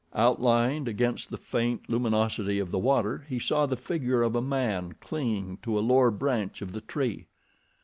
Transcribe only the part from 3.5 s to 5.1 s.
the figure of a man